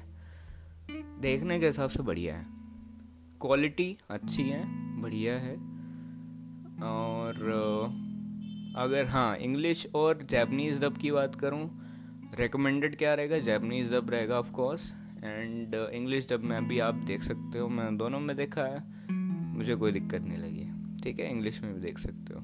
देखने 1.21 1.59
के 1.61 1.67
हिसाब 1.67 1.91
से 1.91 2.03
बढ़िया 2.03 2.37
है। 2.37 2.47
क्वालिटी 3.41 3.97
अच्छी 4.11 4.43
है, 4.43 4.63
बढ़िया 5.03 5.39
है। 5.39 5.55
और 6.83 7.35
अगर 8.77 9.05
हाँ 9.05 9.37
इंग्लिश 9.37 9.87
और 9.95 10.23
जैपनीज़ 10.23 10.81
डब 10.81 10.97
की 10.97 11.11
बात 11.11 11.35
करूँ 11.35 11.71
रिकमेंडेड 12.35 12.97
क्या 12.97 13.15
रहेगा? 13.15 13.39
जैपनीज 13.39 13.93
डब 13.93 14.11
रहेगा 14.11 14.39
of 14.39 14.51
course 14.53 14.93
and 15.25 15.75
English 15.75 16.29
dub 16.31 16.41
में 16.41 16.69
भी 16.69 16.79
आप 16.79 16.95
देख 17.07 17.23
सकते 17.23 17.59
हो। 17.59 17.69
मैं 17.69 17.97
दोनों 17.97 18.21
में 18.21 18.37
देखा 18.37 18.63
है, 18.65 18.83
मुझे 19.57 19.77
कोई 19.77 19.93
दिक्कत 19.93 20.23
नहीं 20.23 20.39
लगी। 20.39 20.58
ठीक 21.09 21.21
है 21.21 21.31
इंग्लिश 21.31 21.63
में 21.63 21.75
भी 21.75 21.81
देख 21.81 21.99
सकते 21.99 22.35
हो? 22.35 22.41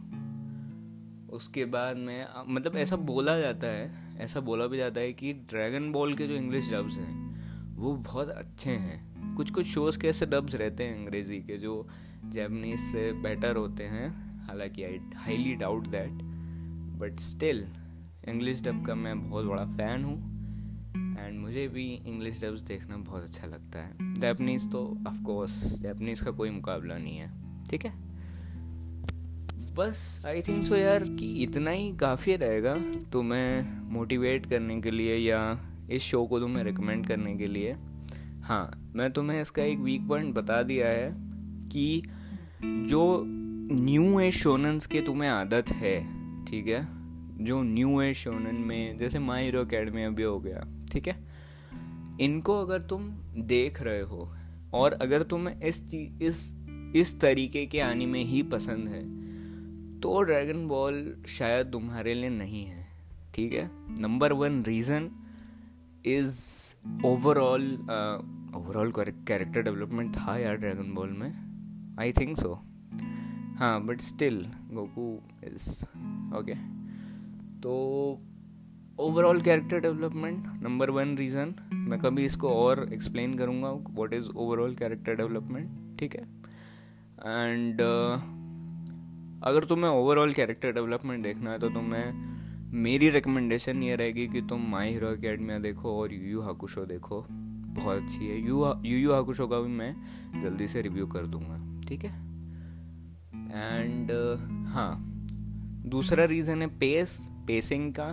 उसके 1.37 1.64
बाद 1.64 1.97
में 1.97 2.26
मतलब 2.49 2.76
ऐसा 2.76 2.97
बोला 2.97 3.38
जाता 3.38 3.66
है, 3.66 4.16
ऐसा 4.18 4.40
बोला 4.40 4.66
भी 4.66 4.76
जाता 4.76 5.00
है 5.00 5.12
कि 5.12 5.33
ड्रैगन 5.33 5.92
बॉल 5.92 6.14
के 6.14 6.26
जो 6.26 6.35
इंग्लिश 6.35 6.73
डब्स 6.73 6.99
हैं, 6.99 7.35
वो 7.76 7.97
बहुत 7.97 8.28
अच्छे 8.28 8.71
हैं। 8.71 9.14
कुछ 9.37 9.50
कुछ 9.50 9.66
शोज़ 9.66 9.99
के 9.99 10.09
ऐसे 10.09 10.26
डब्स 10.26 10.54
रहते 10.54 10.85
हैं 10.85 10.99
अंग्रेज़ी 10.99 11.38
के 11.38 11.59
जो 11.59 11.88
जैपनीज 12.25 12.80
से 12.80 13.12
बेटर 13.12 13.56
होते 13.56 13.85
हैं। 13.85 14.09
हालाँकि 14.47 14.85
I 14.85 15.00
highly 15.16 15.54
doubt 15.54 15.87
that 15.87 16.11
but 16.99 17.21
still 17.21 17.66
English 18.28 18.62
dub 18.62 18.87
का 18.87 18.94
मैं 18.94 19.30
बहुत 19.30 19.44
बड़ा 19.44 19.64
फ़ैन 19.64 20.04
हूँ। 20.04 20.35
एंड 21.18 21.40
मुझे 21.40 21.68
भी 21.68 21.94
इंग्लिश 21.94 22.44
डब्स 22.44 22.61
देखना 22.61 22.97
बहुत 22.97 23.23
अच्छा 23.23 23.47
लगता 23.47 23.78
है। 23.78 24.14
जैपनीज़ 24.14 24.68
तो 24.68 24.99
ऑफकोर्स 25.09 25.80
जैपनीज़ 25.80 26.25
का 26.25 26.30
कोई 26.30 26.50
मुकाबला 26.50 26.99
नहीं 26.99 27.16
है। 27.16 27.44
ठीक 27.71 27.87
है? 27.87 28.13
बस 29.75 30.23
आई 30.26 30.43
थिंक 30.43 30.64
सो 30.64 30.76
यार 30.76 31.04
कि 31.04 31.43
इतना 31.43 31.71
ही 31.71 31.97
काफ़ी 31.97 32.37
रहेगा 32.37 32.75
तुम्हें 33.12 33.81
मोटिवेट 33.93 34.47
करने 34.47 34.81
के 34.81 34.90
लिए 34.90 35.16
या 35.16 35.59
इस 35.90 36.02
शो 36.02 36.26
को 36.26 36.40
तुम्हें 36.40 36.64
रिकमेंड 36.64 37.07
करने 37.07 37.37
के 37.37 37.47
लिए। 37.47 37.73
हाँ 38.43 38.93
मैं 38.97 39.11
तुम्हें 39.12 39.40
इसका 39.40 39.62
एक 39.62 39.78
वीक 39.78 40.09
पॉइंट 40.09 40.35
बता 40.35 40.62
दिया 40.62 40.88
है 40.88 41.14
कि 41.69 42.02
जो 42.64 43.25
न्यू 43.73 44.21
एज 44.21 44.33
शोनन्स 44.33 44.87
के 44.87 45.00
तुम्हें 45.00 45.31
आदत 45.31 45.71
है, 45.71 45.97
ठीक 46.45 46.66
है? 46.66 46.87
जो 47.45 47.62
न्यू 47.62 48.00
एज 48.00 48.16
शोनन 48.16 48.57
में, 48.61 48.97
जैसे 48.99 49.19
माई 49.19 49.45
हीरो 49.45 49.61
अकेडमी 49.61 50.02
अभी 50.02 50.23
हो 50.23 50.40
गया, 50.40 50.87
ठीक 50.93 51.09
है? 51.09 51.16
इनको 52.21 52.61
अगर 52.61 52.83
तुम 52.83 53.11
देख 53.37 53.83
रहे 53.83 54.02
हो, 54.02 54.35
और 54.75 54.93
अगर 54.93 55.23
तुम्हें 55.23 55.61
इस 55.62 55.88
चीज़ 55.88 56.23
इस 56.23 56.54
इस 56.97 57.21
तरीके 57.21 57.66
के 57.66 57.81
आने 57.81 58.07
में 58.07 58.25
ही 58.25 58.43
पसंद 58.43 58.88
है 58.88 59.24
तो 60.04 60.20
ड्रैगन 60.23 60.66
बॉल 60.68 61.25
शायद 61.28 61.66
तुम्हारे 61.66 62.14
लिए 62.14 62.30
नहीं 62.30 62.64
है 62.64 62.87
ठीक 63.34 63.52
है? 63.52 63.70
Number 64.00 64.32
one 64.32 64.62
reason 64.64 65.11
is 66.06 66.34
overall 67.06 67.64
overall 68.56 68.92
character 68.99 69.62
development 69.62 70.16
था 70.16 70.37
यार 70.38 70.56
ड्रैगन 70.56 70.92
बॉल 70.94 71.11
में। 71.11 71.96
आई 72.00 72.12
थिंक 72.12 72.37
सो 72.37 72.52
हाँ 73.58 73.87
but 73.87 74.00
still 74.00 74.46
Goku 74.73 75.23
is 75.44 75.84
okay 76.38 76.54
तो 77.61 77.73
overall 78.99 79.40
character 79.42 79.80
development 79.80 80.44
number 80.62 80.90
one 80.90 81.16
reason 81.16 81.54
मैं 81.73 82.00
कभी 82.00 82.26
इसको 82.26 82.49
और 82.49 82.88
एक्सप्लेन 82.92 83.34
करूँगा 83.34 83.70
what 83.70 84.14
is 84.14 84.28
overall 84.28 84.75
character 84.75 85.14
development 85.14 85.99
ठीक 85.99 86.16
है? 86.16 86.23
एंड 87.26 87.80
uh, 87.80 88.34
अगर 89.45 89.65
तुम्हें 89.65 89.91
ओवरऑल 89.91 90.33
कैरेक्टर 90.33 90.73
डेवलपमेंट 90.73 91.23
देखना 91.23 91.51
है 91.51 91.59
तो 91.59 91.69
तुम्हें 91.69 92.13
मेरी 92.73 93.09
रिकमेंडेशन 93.09 93.83
ये 93.83 93.97
रहेगी 93.97 94.27
कि 94.29 94.41
तुम 94.43 94.61
माई 94.71 94.93
हीरो 94.93 95.09
अकेडमिया 95.09 95.59
देखो 95.59 96.01
और 96.01 96.13
यू 96.13 96.21
यू 96.21 96.41
हाकुशो 96.43 96.85
देखो। 96.87 97.27
बहुत 97.31 98.03
अच्छी 98.03 98.27
है। 98.27 98.39
यू 98.47 98.65
यू 98.85 98.99
यू 98.99 99.13
हाकुशो 99.13 99.47
का 99.47 99.61
भी 99.61 99.69
मैं 99.69 99.95
जल्दी 100.43 100.69
से 100.69 100.83
रिव्यू 100.83 101.07
कर 101.07 101.27
दूँगा 101.27 101.81
ठीक 101.89 102.05
है? 102.05 102.11
एंड 103.55 104.11
uh, 104.11 104.41
हाँ 104.73 104.95
दूसरा 105.87 106.25
रीज़न 106.25 106.63
है 106.63 106.69
पेस 106.79 107.29
पेसिंग 107.47 107.93
का। 107.93 108.13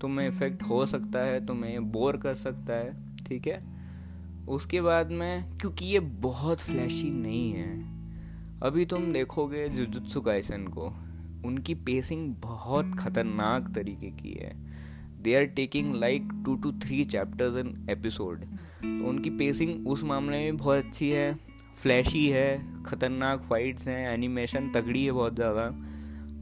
तुम्हें 0.00 0.28
इफ़ेक्ट 0.28 0.62
हो 0.62 0.86
सकता 0.86 1.18
है 1.18 1.44
तुम्हें 1.46 1.90
बोर 1.92 2.16
कर 2.16 2.34
सकता 2.34 2.72
है 2.72 3.16
ठीक 3.16 3.46
है? 3.46 3.62
उसके 4.48 4.80
बाद 4.80 5.10
में 5.10 5.58
क्योंकि 5.58 5.86
ये 5.86 6.00
बहुत 6.00 6.60
फ्लैशी 6.60 7.10
नहीं 7.10 7.52
है 7.52 7.97
अभी 8.62 8.84
तुम 8.86 9.12
देखोगे 9.12 9.68
जुजुत्सु 9.68 10.20
काइसन 10.20 10.66
को, 10.68 10.86
उनकी 11.46 11.74
पेसिंग 11.76 12.34
बहुत 12.42 12.94
ख़तरनाक 12.98 13.68
तरीके 13.74 14.10
की 14.12 14.32
है। 14.34 14.50
They 15.22 15.34
are 15.34 15.44
taking 15.56 15.94
like 15.94 16.28
two 16.46 16.54
two 16.56 16.72
three 16.80 17.04
chapters 17.04 17.56
in 17.56 17.86
episode 17.90 18.40
तो 18.40 19.08
उनकी 19.08 19.30
पेसिंग 19.32 19.86
उस 19.88 20.02
मामले 20.04 20.38
में 20.38 20.56
बहुत 20.56 20.84
अच्छी 20.84 21.10
है 21.10 21.32
फ्लैशी 21.76 22.26
है, 22.28 22.82
ख़तरनाक 22.84 23.42
फाइट्स 23.42 23.88
हैं 23.88 24.08
एनिमेशन 24.08 24.70
तगड़ी 24.72 25.04
है 25.04 25.12
बहुत 25.12 25.34
ज़्यादा। 25.34 25.70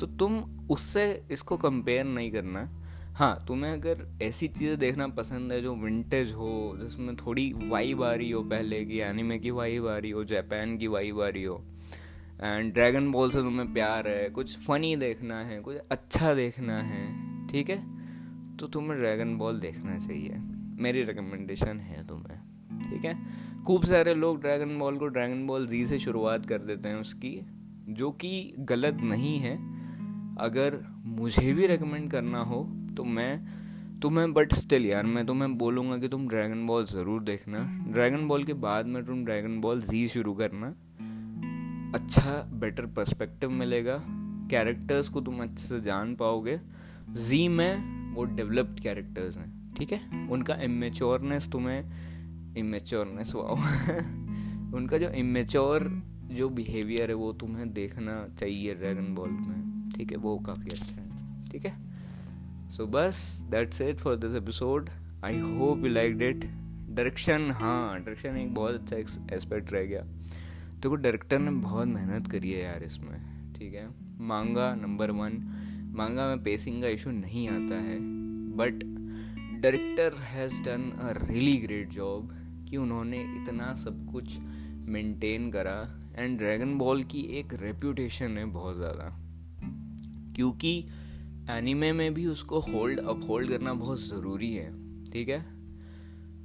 तो 0.01 0.07
तुम 0.19 0.43
उससे 0.71 1.07
इसको 1.33 1.57
कंपेयर 1.59 2.05
नहीं 2.07 2.33
करना। 2.33 2.69
हाँ 3.15 3.45
तुम्हें 3.49 3.73
अगर 3.73 4.09
ऐसी 4.23 4.49
चीज़ें 4.49 4.79
देखना 4.79 5.09
पसंद 5.15 5.53
है 5.53 5.63
जो 5.63 5.75
विंटेज 5.77 6.33
हो, 6.33 6.77
जिसमें 6.81 7.15
थोड़ी 7.17 7.53
वाइब 7.61 8.03
आ 8.03 8.13
रही 8.13 8.31
हो 8.31 8.43
पहले 8.45 8.85
की 8.85 8.99
एनिमे 9.03 9.39
की 9.39 9.51
वाइब 9.53 9.87
आ 9.87 9.97
रही 9.97 10.11
हो 10.11 10.25
जापान 10.27 10.77
की 10.79 10.87
वाइब 10.89 11.21
आ 11.21 11.29
रही 11.29 11.45
हो 11.45 11.65
एंड 12.37 12.73
ड्रैगन 12.75 13.11
बॉल 13.13 13.31
से 13.31 13.39
तुम्हें 13.39 13.73
प्यार 13.73 14.09
है, 14.09 14.29
कुछ 14.31 14.57
फ़नी 14.59 14.95
देखना 14.97 15.39
है, 15.41 15.61
कुछ 15.61 15.77
अच्छा 15.91 16.33
देखना 16.35 16.81
है, 16.83 17.07
ठीक 17.49 17.71
है? 17.71 17.77
तो 18.57 18.67
तुम्हें 18.67 18.99
ड्रैगन 18.99 19.37
बॉल 19.39 19.59
देखना 19.61 19.99
चाहिए। 19.99 20.37
मेरी 20.79 21.03
रिकमेंडेशन 21.05 21.79
है 21.81 22.05
तुम्हें, 22.07 22.39
ठीक 22.83 23.05
है? 23.05 23.15
खूब 23.67 23.85
सारे 23.85 24.15
लोग 24.15 24.41
ड्रैगन 24.41 24.79
बॉल 24.79 24.97
को 24.99 25.07
ड्रैगन 25.09 25.47
बॉल 25.47 25.67
जी 25.67 25.87
से 25.87 25.99
शुरुआत 25.99 26.47
कर 26.47 26.59
देते 26.61 26.89
हैं 26.89 26.97
उसकी, 26.97 27.41
जो 27.89 28.11
कि 28.13 28.55
गलत 28.61 28.99
नहीं 29.03 29.39
है। 29.39 29.55
अगर 30.41 30.81
मुझे 31.19 31.53
भी 31.53 31.67
रिकमेंड 31.67 32.11
करना 32.11 32.39
हो 32.41 32.63
तो 32.97 33.05
मैं 33.05 34.01
तुम्हें 34.03 34.33
बट 34.33 34.53
स्टिल 34.53 34.87
यार, 34.87 35.05
मैं 35.05 35.25
तुम्हें 35.27 35.57
बोलूँगा 35.59 35.97
कि 35.97 36.09
तुम 36.09 36.29
ड्रैगन 36.29 36.67
बॉल 36.67 36.85
ज़रूर 36.87 37.23
देखना। 37.23 37.59
ड्रैगन 37.89 38.27
बॉल 38.29 38.45
के 38.45 38.53
बाद 38.63 38.87
में 38.87 39.05
तुम 39.05 39.25
ड्रैगन 39.25 39.61
बॉल 39.61 39.81
जी 39.83 40.07
शुरू 40.09 40.35
करना। 40.35 40.75
अच्छा 41.95 42.51
बेटर 42.53 42.87
पर्सपेक्टिव 42.87 43.51
मिलेगा। 43.51 44.03
कैरेक्टर्स 44.51 45.09
को 45.09 45.21
तुम 45.21 45.43
अच्छे 45.43 45.67
से 45.67 45.81
जान 45.81 46.15
पाओगे। 46.17 46.61
जी 47.11 47.49
में 47.49 48.15
वो 48.15 48.25
डेवलप्ड 48.25 48.81
कैरेक्टर्स 48.81 49.37
हैं, 49.37 49.75
ठीक 49.75 49.93
है? 49.93 50.29
उनका 50.29 50.55
इमेच्योरनेस 50.55 51.49
तुम्हें 51.49 52.55
इमेच्योरनेस 52.57 53.33
वाओ 53.35 53.57
उनका 54.77 54.99
जो 54.99 55.09
इमेच्योर 55.09 55.89
जो 56.33 56.49
बिहेवियर 56.49 57.09
है 57.09 57.15
वो 57.15 57.33
तुम्हें 57.33 57.73
देखना 57.73 58.29
चाहिए 58.39 58.75
ड्रैगन 58.75 59.15
बॉल 59.15 59.31
में, 59.31 59.91
ठीक 59.97 60.11
है? 60.11 60.17
वो 60.17 60.39
काफ़ी 60.39 60.71
अच्छा 60.71 61.03
है, 61.03 61.45
ठीक 61.45 61.67
है? 61.67 61.75
सो 62.71 62.87
बस 62.87 63.41
that's 63.51 63.81
it 63.81 63.97
for 63.97 64.17
this 64.17 64.35
episode 64.35 64.91
I 65.25 65.39
hope 65.39 65.79
you 65.79 65.89
liked 65.89 66.19
it 66.19 66.45
direction 66.91 67.51
हाँ 67.51 67.99
डायरेक्शन 67.99 68.37
एक 68.37 68.55
बहुत 68.55 68.75
अच्छा 68.75 68.97
एस्पेक्ट 69.37 69.73
रह 69.73 69.83
गया। 69.83 70.05
तो 70.83 70.95
डायरेक्टर 70.95 71.39
ने 71.39 71.51
बहुत 71.51 71.87
मेहनत 71.87 72.27
करी 72.27 72.53
है 72.53 72.65
यार 72.65 72.83
इसमें 72.83 73.53
ठीक 73.55 73.75
है? 73.75 73.89
मांगा 74.19 74.75
नंबर 74.75 75.11
वन 75.11 75.63
मांगा 75.97 76.27
में 76.29 76.43
पेसिंग 76.43 76.83
का 76.83 76.89
इशू 76.89 77.11
नहीं 77.11 77.49
आता 77.49 77.75
है 77.75 77.99
but 78.57 78.73
director 79.61 80.13
has 80.19 80.63
done 80.63 80.91
a 80.91 81.31
really 81.31 81.57
great 81.57 81.89
job 81.89 82.35
कि 82.69 82.77
उन्होंने 82.77 83.21
इतना 83.23 83.75
सब 83.75 84.13
कुछ 84.13 84.39
मेंटेन 84.89 85.51
करा 85.51 86.09
एंड 86.17 86.39
ड्रैगन 86.39 86.79
बॉल 86.79 87.05
की 87.05 87.21
एक 87.21 87.55
रेप्यूटेशन 87.55 88.39
है 88.39 88.45
बहुत 88.45 88.77
ज़्यादा 88.77 89.21
क्योंकि 90.37 90.87
एनिमे 91.51 91.93
में 91.93 92.15
भी 92.15 92.27
उसको 92.27 92.61
होल्ड 92.61 93.01
अप 93.01 93.21
होल्ड 93.29 93.49
करना 93.49 93.75
बहुत 93.75 94.09
ज़रूरी 94.09 94.55
है 94.55 94.71
ठीक 95.11 95.29
है? 95.29 95.57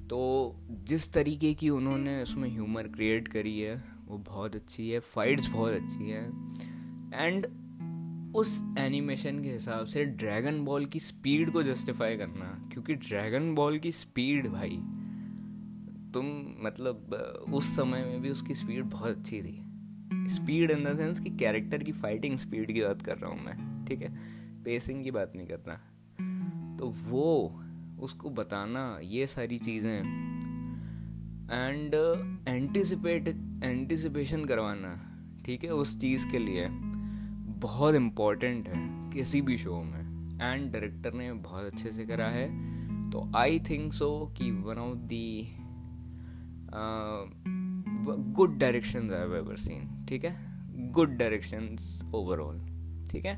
तो 0.07 0.55
जिस 0.83 1.13
तरीके 1.13 1.53
की 1.53 1.69
उन्होंने 1.69 2.23
उसमें 2.23 2.49
ह्यूमर 2.49 2.83
क्रिएट 2.83 3.27
करी 3.27 3.59
है 3.59 3.90
वो 4.11 4.17
बहुत 4.17 4.55
अच्छी 4.55 4.89
है 4.89 4.99
फाइट्स 4.99 5.47
बहुत 5.47 5.73
अच्छी 5.73 6.09
हैं। 6.09 7.15
एंड 7.15 7.47
उस 8.35 8.63
एनिमेशन 8.77 9.43
के 9.43 9.49
हिसाब 9.49 9.85
से 9.85 10.05
ड्रैगन 10.05 10.63
बॉल 10.65 10.85
की 10.85 10.99
स्पीड 10.99 11.51
को 11.51 11.63
जस्टिफाई 11.63 12.17
करना, 12.17 12.69
क्योंकि 12.71 12.95
ड्रैगन 12.95 13.55
बॉल 13.55 13.79
की 13.79 13.91
स्पीड 13.91 14.47
भाई, 14.47 14.77
तुम 16.13 16.25
मतलब 16.65 17.13
उस 17.53 17.75
समय 17.75 18.03
में 18.03 18.21
भी 18.21 18.29
उसकी 18.29 18.55
स्पीड 18.55 18.83
बहुत 18.83 19.17
अच्छी 19.17 19.41
थी। 19.41 19.57
स्पीड 20.27 20.71
इन 20.71 20.83
द 20.83 20.97
सेंस 20.97 21.19
कि 21.19 21.29
कैरेक्टर 21.29 21.83
की 21.83 21.91
फाइटिंग 21.91 22.37
स्पीड 22.37 22.73
की 22.73 22.81
बात 22.81 23.01
कर 23.01 23.17
रहा 23.17 23.31
हूँ 23.31 23.45
मैं, 23.45 23.85
ठीक 23.85 24.01
है? 24.01 24.15
पेसिंग 24.63 25.03
की 25.03 25.11
बात 25.11 25.33
नहीं 25.35 25.47
करना। 25.47 25.73
तो 26.77 26.89
वो, 26.89 27.61
उसको 27.99 28.29
बताना, 28.29 28.99
ये 29.03 29.27
सारी 29.27 29.57
चीज़ें। 29.57 29.99
एंड 31.51 31.93
एंटिसिपेट 32.47 33.27
एंटिसिपेशन 33.63 34.45
करवाना, 34.45 34.95
ठीक 35.45 35.63
है, 35.63 35.69
उस 35.69 35.97
चीज़ 35.99 36.27
के 36.31 36.39
लिए 36.39 36.67
बहुत 37.61 37.95
इम्पोर्टेंट 37.95 38.67
है 38.67 39.11
किसी 39.11 39.41
भी 39.41 39.57
शो 39.57 39.81
में। 39.83 39.99
एंड 40.41 40.71
डायरेक्टर 40.71 41.13
ने 41.13 41.31
बहुत 41.33 41.63
अच्छे 41.63 41.91
से 41.91 42.05
करा 42.05 42.27
है। 42.27 42.47
तो 43.11 43.31
आई 43.35 43.59
थिंक 43.59 43.93
सो 43.93 44.33
कि 44.37 44.51
one 44.51 44.77
of 44.77 44.97
the 44.97 45.57
good 48.33 48.57
direction 48.57 49.09
scene 49.59 50.05
ठीक 50.09 50.25
है? 50.25 50.35
गुड 50.91 51.17
डायरेक्शंस 51.17 52.03
ओवरऑल 52.15 52.59
ठीक 53.11 53.25
है? 53.25 53.35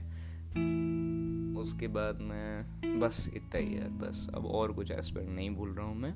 उसके 1.61 1.87
बाद 1.87 2.19
मैं 2.21 2.99
बस 2.99 3.29
इतना 3.33 3.57
ही 3.57 3.77
यार 3.77 3.89
बस 3.89 4.29
अब 4.35 4.45
और 4.45 4.71
कुछ 4.71 4.91
एस्पेक्ट 4.91 5.29
नहीं 5.29 5.49
भूल 5.49 5.69
रहा 5.69 5.85
हूँ 5.85 5.95
मैं। 5.95 6.13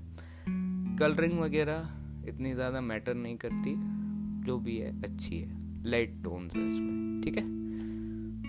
कलरिंग 0.99 1.39
वगैरह 1.39 1.89
इतनी 2.27 2.53
ज़्यादा 2.53 2.81
मैटर 2.83 3.15
नहीं 3.15 3.37
करती, 3.37 3.73
जो 4.45 4.57
भी 4.59 4.77
है, 4.77 4.91
अच्छी 5.03 5.37
है। 5.37 5.55
लाइट 5.85 6.21
टोन्स 6.23 6.55
है 6.55 6.67
इसमें, 6.69 7.21
ठीक 7.23 7.37
है? 7.37 7.43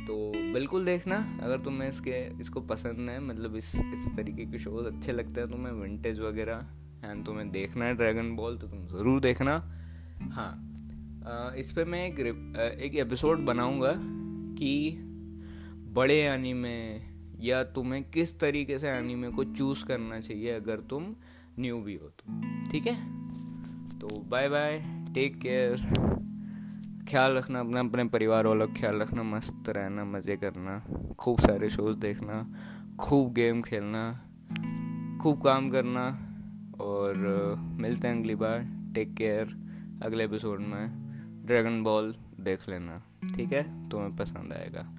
तो 0.07 0.17
बिल्कुल 0.53 0.85
देखना, 0.85 1.17
अगर 1.43 1.61
तुम्हें 1.61 1.89
इसके, 1.89 2.25
इसको 2.41 2.61
पसंद 2.67 3.11
है 3.11 3.19
मतलब 3.21 3.57
इस 3.57 3.75
इस 3.77 4.09
तरीके 4.17 4.45
के 4.47 4.59
शोज़ 4.59 4.87
अच्छे 4.87 5.13
लगते 5.13 5.41
हैं, 5.41 5.51
तुम्हें 5.51 5.73
विंटेज 5.75 6.21
वगैरह 6.21 6.67
एंड 7.05 7.25
तुम्हें 7.27 7.51
देखना 7.51 7.85
है 7.85 7.95
ड्रैगन 7.97 8.35
बॉल 8.37 8.57
तो 8.59 8.69
तुम 8.69 8.87
ज़रूर 8.89 9.21
देखना। 9.21 9.57
हाँ 10.33 11.55
इस 11.59 11.73
पर 11.73 11.85
मैं 11.85 12.07
एक 12.07 12.19
एक 12.83 12.95
एपिसोड 12.97 13.45
बनाऊँगा 13.45 13.93
कि 14.59 14.73
बड़े 15.95 16.21
एनीमे 16.23 16.79
या 17.41 17.63
तुम्हें 17.75 18.03
किस 18.11 18.39
तरीके 18.41 18.79
से 18.79 18.89
एनीमे 18.89 19.31
को 19.31 19.45
चूज़ 19.47 19.85
करना 19.85 20.21
चाहिए, 20.21 20.51
अगर 20.53 20.81
तुम 20.91 21.15
न्यू 21.59 21.81
भी 21.83 21.95
हो 21.95 22.09
तो 22.11 22.41
ठीक 22.71 22.87
है? 22.87 22.97
तो 24.01 24.09
बाय 24.29 24.49
बाय 24.49 24.83
टेक 25.15 25.41
केयर 25.41 25.77
ख्याल 27.11 27.33
रखना 27.33 27.61
अपना, 27.61 27.81
अपने 27.81 28.05
परिवार 28.05 28.47
वालों 28.47 28.67
का 28.69 28.75
ख्याल 28.75 28.97
रखना, 28.97 29.23
मस्त 29.23 29.65
रहना, 29.69 30.05
मज़े 30.05 30.37
करना, 30.37 30.83
खूब 31.15 31.41
सारे 31.41 31.71
शोज़ 31.71 31.99
देखना, 31.99 32.55
खूब 33.01 33.33
गेम 33.33 33.63
खेलना, 33.63 34.13
खूब 35.23 35.43
काम 35.43 35.71
करना 35.71 36.07
और 36.81 37.17
मिलते 37.81 38.09
हैं 38.09 38.21
अगली 38.21 38.35
बार. 38.35 38.93
टेक 38.95 39.15
केयर 39.15 39.47
अगले 40.03 40.25
एपिसोड 40.25 40.61
में 40.61 40.89
ड्रैगन 41.47 41.83
बॉल 41.83 42.15
देख 42.41 42.69
लेना. 42.69 43.03
ठीक 43.37 43.53
है? 43.53 43.89
तुम्हें 43.89 44.17
पसंद 44.17 44.53
आएगा. 44.53 44.95